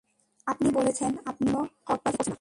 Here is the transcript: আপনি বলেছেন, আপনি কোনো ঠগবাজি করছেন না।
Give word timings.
আপনি 0.47 0.67
বলেছেন, 0.71 1.11
আপনি 1.25 1.45
কোনো 1.51 1.65
ঠগবাজি 1.85 2.17
করছেন 2.17 2.23
না। 2.23 2.29